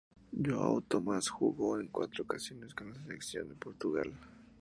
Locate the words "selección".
3.03-3.49